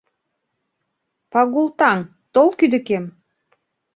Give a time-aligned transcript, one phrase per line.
[1.31, 1.97] —Пагул таҥ,
[2.33, 3.05] тол кӱдыкем!